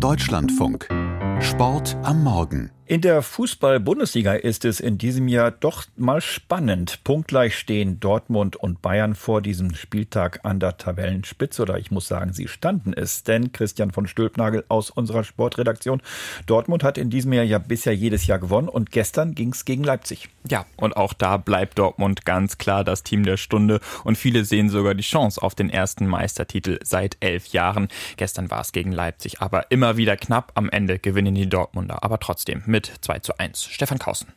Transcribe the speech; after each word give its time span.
Deutschlandfunk. 0.00 0.86
Sport 1.40 1.96
am 2.04 2.22
Morgen. 2.22 2.77
In 2.88 3.02
der 3.02 3.20
Fußball-Bundesliga 3.20 4.32
ist 4.32 4.64
es 4.64 4.80
in 4.80 4.96
diesem 4.96 5.28
Jahr 5.28 5.50
doch 5.50 5.84
mal 5.98 6.22
spannend. 6.22 7.04
Punktgleich 7.04 7.54
stehen 7.54 8.00
Dortmund 8.00 8.56
und 8.56 8.80
Bayern 8.80 9.14
vor 9.14 9.42
diesem 9.42 9.74
Spieltag 9.74 10.40
an 10.44 10.58
der 10.58 10.78
Tabellenspitze. 10.78 11.60
Oder 11.60 11.78
ich 11.78 11.90
muss 11.90 12.08
sagen, 12.08 12.32
sie 12.32 12.48
standen 12.48 12.94
es. 12.94 13.24
Denn 13.24 13.52
Christian 13.52 13.90
von 13.90 14.06
Stülpnagel 14.06 14.64
aus 14.68 14.88
unserer 14.88 15.22
Sportredaktion. 15.22 16.00
Dortmund 16.46 16.82
hat 16.82 16.96
in 16.96 17.10
diesem 17.10 17.34
Jahr 17.34 17.44
ja 17.44 17.58
bisher 17.58 17.94
jedes 17.94 18.26
Jahr 18.26 18.38
gewonnen 18.38 18.70
und 18.70 18.90
gestern 18.90 19.34
ging 19.34 19.52
es 19.52 19.66
gegen 19.66 19.84
Leipzig. 19.84 20.30
Ja, 20.48 20.64
und 20.78 20.96
auch 20.96 21.12
da 21.12 21.36
bleibt 21.36 21.78
Dortmund 21.78 22.24
ganz 22.24 22.56
klar 22.56 22.84
das 22.84 23.02
Team 23.02 23.22
der 23.22 23.36
Stunde. 23.36 23.80
Und 24.04 24.16
viele 24.16 24.46
sehen 24.46 24.70
sogar 24.70 24.94
die 24.94 25.02
Chance 25.02 25.42
auf 25.42 25.54
den 25.54 25.68
ersten 25.68 26.06
Meistertitel 26.06 26.78
seit 26.82 27.18
elf 27.20 27.48
Jahren. 27.48 27.88
Gestern 28.16 28.50
war 28.50 28.62
es 28.62 28.72
gegen 28.72 28.92
Leipzig, 28.92 29.42
aber 29.42 29.70
immer 29.70 29.98
wieder 29.98 30.16
knapp. 30.16 30.52
Am 30.54 30.70
Ende 30.70 30.98
gewinnen 30.98 31.34
die 31.34 31.50
Dortmunder. 31.50 32.02
Aber 32.02 32.18
trotzdem 32.18 32.62
mit 32.64 32.77
mit 32.78 32.92
2 33.00 33.18
zu 33.18 33.36
1. 33.40 33.64
Stefan 33.64 33.98
Kausen. 33.98 34.28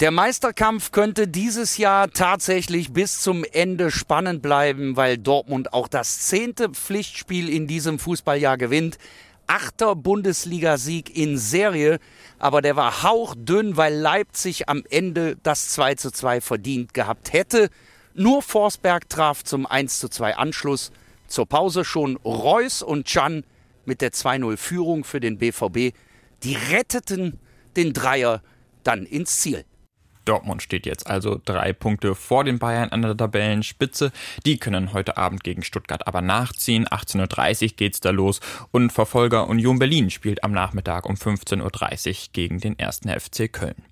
Der 0.00 0.10
Meisterkampf 0.10 0.92
könnte 0.92 1.28
dieses 1.28 1.78
Jahr 1.78 2.10
tatsächlich 2.10 2.92
bis 2.92 3.22
zum 3.22 3.42
Ende 3.42 3.90
spannend 3.90 4.42
bleiben, 4.42 4.96
weil 4.96 5.16
Dortmund 5.16 5.72
auch 5.72 5.88
das 5.88 6.20
zehnte 6.20 6.68
Pflichtspiel 6.70 7.48
in 7.48 7.66
diesem 7.66 7.98
Fußballjahr 7.98 8.58
gewinnt. 8.58 8.98
Achter 9.46 9.96
Bundesligasieg 9.96 11.16
in 11.16 11.38
Serie, 11.38 12.00
aber 12.38 12.60
der 12.60 12.76
war 12.76 13.02
hauchdünn, 13.02 13.78
weil 13.78 13.94
Leipzig 13.94 14.68
am 14.68 14.84
Ende 14.90 15.36
das 15.42 15.68
2 15.70 15.94
zu 15.94 16.10
2 16.10 16.42
verdient 16.42 16.92
gehabt 16.92 17.32
hätte. 17.32 17.70
Nur 18.12 18.42
Forsberg 18.42 19.08
traf 19.08 19.42
zum 19.42 19.64
1 19.64 20.00
zu 20.00 20.10
2 20.10 20.36
Anschluss. 20.36 20.92
Zur 21.28 21.46
Pause 21.46 21.86
schon 21.86 22.16
Reus 22.18 22.82
und 22.82 23.06
Chan 23.06 23.42
mit 23.86 24.02
der 24.02 24.12
2-0 24.12 24.58
Führung 24.58 25.04
für 25.04 25.20
den 25.20 25.38
BVB. 25.38 25.94
Die 26.42 26.56
retteten 26.70 27.38
den 27.76 27.92
Dreier 27.92 28.42
dann 28.82 29.04
ins 29.04 29.40
Ziel. 29.40 29.64
Dortmund 30.24 30.62
steht 30.62 30.86
jetzt 30.86 31.06
also 31.08 31.40
drei 31.44 31.72
Punkte 31.72 32.14
vor 32.14 32.44
den 32.44 32.58
Bayern 32.58 32.90
an 32.90 33.02
der 33.02 33.16
Tabellenspitze. 33.16 34.12
Die 34.44 34.58
können 34.58 34.92
heute 34.92 35.16
Abend 35.16 35.42
gegen 35.42 35.62
Stuttgart 35.62 36.06
aber 36.06 36.22
nachziehen. 36.22 36.86
18.30 36.86 37.62
Uhr 37.62 37.68
geht's 37.76 38.00
da 38.00 38.10
los 38.10 38.40
und 38.70 38.92
Verfolger 38.92 39.48
Union 39.48 39.78
Berlin 39.78 40.10
spielt 40.10 40.44
am 40.44 40.52
Nachmittag 40.52 41.06
um 41.06 41.16
15.30 41.16 42.08
Uhr 42.08 42.14
gegen 42.32 42.60
den 42.60 42.78
ersten 42.78 43.08
FC 43.08 43.52
Köln. 43.52 43.82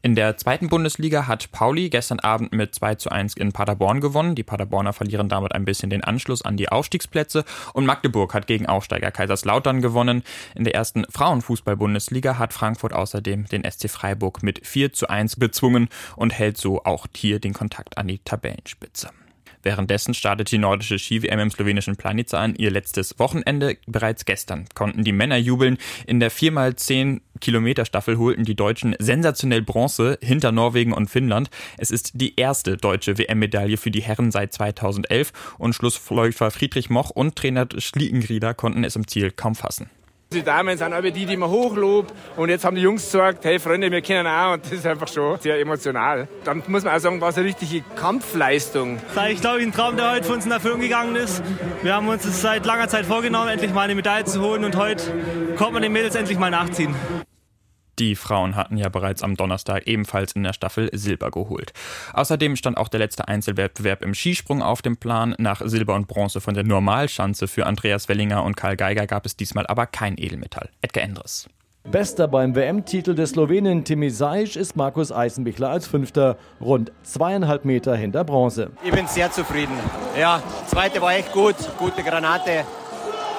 In 0.00 0.14
der 0.14 0.36
zweiten 0.36 0.68
Bundesliga 0.68 1.26
hat 1.26 1.50
Pauli 1.50 1.90
gestern 1.90 2.20
Abend 2.20 2.52
mit 2.52 2.72
2 2.72 2.94
zu 2.94 3.10
1 3.10 3.34
in 3.34 3.50
Paderborn 3.50 4.00
gewonnen. 4.00 4.36
Die 4.36 4.44
Paderborner 4.44 4.92
verlieren 4.92 5.28
damit 5.28 5.52
ein 5.52 5.64
bisschen 5.64 5.90
den 5.90 6.04
Anschluss 6.04 6.42
an 6.42 6.56
die 6.56 6.68
Aufstiegsplätze. 6.68 7.44
Und 7.72 7.84
Magdeburg 7.84 8.32
hat 8.32 8.46
gegen 8.46 8.66
Aufsteiger 8.66 9.10
Kaiserslautern 9.10 9.82
gewonnen. 9.82 10.22
In 10.54 10.62
der 10.62 10.76
ersten 10.76 11.04
Frauenfußball-Bundesliga 11.10 12.38
hat 12.38 12.52
Frankfurt 12.52 12.92
außerdem 12.92 13.46
den 13.46 13.68
SC 13.68 13.90
Freiburg 13.90 14.44
mit 14.44 14.64
4 14.64 14.92
zu 14.92 15.08
1 15.08 15.36
bezwungen 15.36 15.88
und 16.14 16.32
hält 16.32 16.58
so 16.58 16.84
auch 16.84 17.06
hier 17.16 17.40
den 17.40 17.52
Kontakt 17.52 17.98
an 17.98 18.06
die 18.06 18.20
Tabellenspitze. 18.20 19.10
Währenddessen 19.68 20.14
startet 20.14 20.50
die 20.50 20.56
nordische 20.56 20.98
Ski-WM 20.98 21.40
im 21.40 21.50
slowenischen 21.50 21.96
Planica 21.96 22.38
an 22.38 22.54
ihr 22.54 22.70
letztes 22.70 23.18
Wochenende. 23.18 23.76
Bereits 23.86 24.24
gestern 24.24 24.64
konnten 24.74 25.04
die 25.04 25.12
Männer 25.12 25.36
jubeln. 25.36 25.76
In 26.06 26.20
der 26.20 26.32
4x10 26.32 27.20
Kilometer 27.42 27.84
Staffel 27.84 28.16
holten 28.16 28.44
die 28.44 28.54
Deutschen 28.54 28.96
sensationell 28.98 29.60
Bronze 29.60 30.18
hinter 30.22 30.52
Norwegen 30.52 30.94
und 30.94 31.10
Finnland. 31.10 31.50
Es 31.76 31.90
ist 31.90 32.12
die 32.14 32.34
erste 32.36 32.78
deutsche 32.78 33.18
WM-Medaille 33.18 33.76
für 33.76 33.90
die 33.90 34.00
Herren 34.00 34.30
seit 34.30 34.54
2011 34.54 35.34
und 35.58 35.74
Schlussläufer 35.74 36.50
Friedrich 36.50 36.88
Moch 36.88 37.10
und 37.10 37.36
Trainer 37.36 37.68
Schliegenrieder 37.76 38.54
konnten 38.54 38.84
es 38.84 38.96
im 38.96 39.06
Ziel 39.06 39.32
kaum 39.32 39.54
fassen. 39.54 39.90
Die 40.30 40.42
Damen 40.42 40.76
sind 40.76 40.92
aber 40.92 41.10
die, 41.10 41.24
die 41.24 41.38
man 41.38 41.48
hochlobt. 41.48 42.12
Und 42.36 42.50
jetzt 42.50 42.62
haben 42.62 42.76
die 42.76 42.82
Jungs 42.82 43.02
gesagt, 43.02 43.46
hey 43.46 43.58
Freunde, 43.58 43.90
wir 43.90 44.02
kennen 44.02 44.26
auch. 44.26 44.52
Und 44.52 44.64
das 44.66 44.72
ist 44.72 44.86
einfach 44.86 45.08
schon 45.08 45.40
sehr 45.40 45.58
emotional. 45.58 46.28
Dann 46.44 46.62
muss 46.66 46.84
man 46.84 46.94
auch 46.94 46.98
sagen, 46.98 47.18
war 47.18 47.30
es 47.30 47.38
eine 47.38 47.46
richtige 47.46 47.82
Kampfleistung. 47.96 48.98
Ich 49.30 49.40
glaube, 49.40 49.60
ein 49.60 49.72
Traum, 49.72 49.96
der 49.96 50.12
heute 50.12 50.24
für 50.24 50.34
uns 50.34 50.44
in 50.44 50.52
Erfüllung 50.52 50.80
gegangen 50.80 51.16
ist. 51.16 51.42
Wir 51.82 51.94
haben 51.94 52.08
uns 52.08 52.24
das 52.24 52.42
seit 52.42 52.66
langer 52.66 52.88
Zeit 52.88 53.06
vorgenommen, 53.06 53.48
endlich 53.48 53.72
mal 53.72 53.82
eine 53.82 53.94
Medaille 53.94 54.26
zu 54.26 54.42
holen. 54.42 54.64
Und 54.64 54.76
heute 54.76 55.02
konnte 55.56 55.72
man 55.72 55.82
den 55.82 55.92
Mädels 55.92 56.14
endlich 56.14 56.38
mal 56.38 56.50
nachziehen. 56.50 56.94
Die 57.98 58.14
Frauen 58.14 58.54
hatten 58.54 58.76
ja 58.76 58.88
bereits 58.88 59.22
am 59.22 59.34
Donnerstag 59.36 59.86
ebenfalls 59.86 60.32
in 60.32 60.44
der 60.44 60.52
Staffel 60.52 60.88
Silber 60.92 61.30
geholt. 61.30 61.72
Außerdem 62.12 62.54
stand 62.54 62.76
auch 62.76 62.88
der 62.88 63.00
letzte 63.00 63.26
Einzelwettbewerb 63.26 64.02
im 64.02 64.14
Skisprung 64.14 64.62
auf 64.62 64.82
dem 64.82 64.96
Plan. 64.96 65.34
Nach 65.38 65.60
Silber 65.64 65.94
und 65.94 66.06
Bronze 66.06 66.40
von 66.40 66.54
der 66.54 66.64
Normalschanze 66.64 67.48
für 67.48 67.66
Andreas 67.66 68.08
Wellinger 68.08 68.44
und 68.44 68.56
Karl 68.56 68.76
Geiger 68.76 69.06
gab 69.06 69.26
es 69.26 69.36
diesmal 69.36 69.66
aber 69.66 69.86
kein 69.86 70.16
Edelmetall. 70.16 70.70
Edgar 70.80 71.02
Endres. 71.02 71.48
Bester 71.90 72.28
beim 72.28 72.54
WM-Titel 72.54 73.14
des 73.14 73.30
Slowenen 73.30 73.82
Timi 73.82 74.10
Sajic 74.10 74.56
ist 74.56 74.76
Markus 74.76 75.10
Eisenbichler 75.10 75.70
als 75.70 75.86
Fünfter, 75.86 76.36
rund 76.60 76.92
zweieinhalb 77.02 77.64
Meter 77.64 77.96
hinter 77.96 78.24
Bronze. 78.24 78.70
Ich 78.84 78.90
bin 78.90 79.06
sehr 79.06 79.32
zufrieden. 79.32 79.72
Ja, 80.18 80.42
zweite 80.66 81.00
war 81.00 81.14
echt 81.14 81.32
gut, 81.32 81.56
gute 81.78 82.02
Granate. 82.02 82.64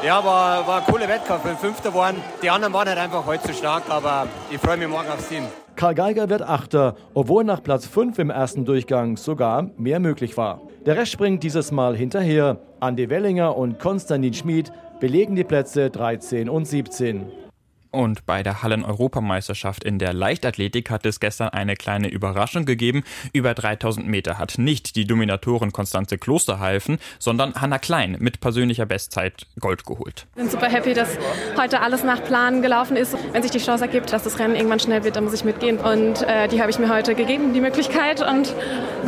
Ja, 0.02 0.24
war, 0.24 0.66
war 0.66 0.78
ein 0.80 0.86
cooler 0.86 1.10
Wettkampf. 1.10 1.44
Wir 1.44 1.58
Fünfter 1.58 1.94
waren. 1.94 2.16
Die 2.42 2.50
anderen 2.50 2.74
waren 2.74 2.88
halt 2.88 2.98
einfach 2.98 3.26
heute 3.26 3.44
zu 3.44 3.54
stark, 3.54 3.84
aber 3.90 4.28
ich 4.50 4.58
freue 4.58 4.78
mich 4.78 4.88
morgen 4.88 5.10
aufs 5.10 5.28
Team. 5.28 5.44
Karl 5.76 5.94
Geiger 5.94 6.30
wird 6.30 6.42
Achter, 6.42 6.96
obwohl 7.14 7.44
nach 7.44 7.62
Platz 7.62 7.86
5 7.86 8.18
im 8.20 8.30
ersten 8.30 8.64
Durchgang 8.64 9.18
sogar 9.18 9.70
mehr 9.78 10.00
möglich 10.00 10.38
war. 10.38 10.62
Der 10.86 10.96
Rest 10.96 11.12
springt 11.12 11.44
dieses 11.44 11.72
Mal 11.72 11.98
hinterher. 11.98 12.58
Andi 12.80 13.10
Wellinger 13.10 13.58
und 13.58 13.80
Konstantin 13.80 14.34
Schmid 14.34 14.72
belegen 15.02 15.36
die 15.36 15.44
Plätze 15.44 15.90
13 15.90 16.50
und 16.50 16.66
17. 16.66 17.49
Und 17.92 18.26
bei 18.26 18.44
der 18.44 18.62
Hallen-Europameisterschaft 18.62 19.84
in 19.84 19.98
der 19.98 20.14
Leichtathletik 20.14 20.92
hat 20.92 21.06
es 21.06 21.20
gestern 21.20 21.50
eine 21.50 21.76
kleine 21.76 22.08
Überraschung 22.10 22.66
gegeben. 22.66 23.04
Über 23.34 23.54
3000 23.54 24.08
Meter 24.08 24.38
hat 24.38 24.58
nicht 24.58 24.96
die 24.96 25.06
Dominatorin 25.06 25.72
Konstanze 25.72 26.18
Klosterhalfen, 26.18 27.00
sondern 27.18 27.56
Hanna 27.56 27.80
Klein 27.80 28.18
mit 28.20 28.42
persönlicher 28.42 28.86
Bestzeit 28.86 29.48
Gold 29.60 29.86
geholt. 29.86 30.28
Ich 30.36 30.42
bin 30.42 30.50
super 30.50 30.70
happy, 30.70 30.94
dass 30.94 31.18
heute 31.58 31.82
alles 31.82 32.04
nach 32.04 32.24
Plan 32.24 32.62
gelaufen 32.62 32.96
ist. 32.96 33.18
Wenn 33.32 33.42
sich 33.42 33.52
die 33.52 33.60
Chance 33.60 33.86
ergibt, 33.86 34.14
dass 34.14 34.24
das 34.24 34.38
Rennen 34.38 34.56
irgendwann 34.56 34.80
schnell 34.80 35.04
wird, 35.04 35.16
dann 35.16 35.24
muss 35.24 35.34
ich 35.34 35.44
mitgehen. 35.44 35.78
Und 35.80 36.22
äh, 36.22 36.48
die 36.48 36.62
habe 36.62 36.70
ich 36.70 36.78
mir 36.78 36.90
heute 36.90 37.16
gegeben, 37.16 37.54
die 37.54 37.62
Möglichkeit, 37.62 38.22
und 38.22 38.54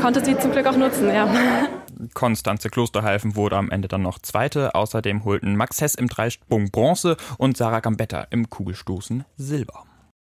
konnte 0.02 0.24
sie 0.24 0.38
zum 0.38 0.52
Glück 0.52 0.66
auch 0.66 0.78
nutzen. 0.78 1.10
Ja. 1.10 1.28
Konstanze 2.14 2.70
Klosterhalfen 2.70 3.36
wurde 3.36 3.58
am 3.58 3.70
Ende 3.70 3.88
dann 3.88 4.02
noch 4.02 4.20
Zweite. 4.20 4.76
Außerdem 4.76 5.26
holten 5.26 5.56
Max 5.56 5.82
Hess 5.82 5.96
im 5.96 6.08
Dreisprung 6.08 6.72
Bronze 6.72 7.18
und 7.38 7.58
Sarah 7.58 7.80
Gambetta 7.80 8.28
im 8.30 8.50
Kugelstoßen 8.50 9.26
Silber. 9.38 9.86